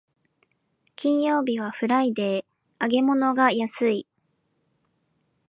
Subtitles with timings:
[0.95, 4.07] 金曜日はフライデー、揚げ物が安い